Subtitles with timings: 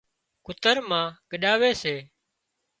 [0.45, 1.95] ڪُتر مان ڳڏاوي سي